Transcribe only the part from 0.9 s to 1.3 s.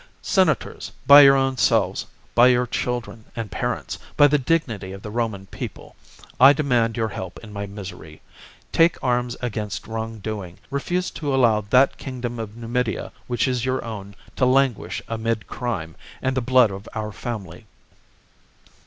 by